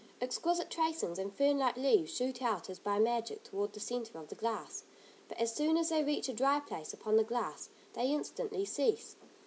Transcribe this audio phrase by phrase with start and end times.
[0.19, 4.29] Exquisite tracings, and fern like leaves shoot out as by magic toward the centre of
[4.29, 4.83] the glass,
[5.27, 9.15] but as soon as they reach a dry place upon the glass, they instantly cease.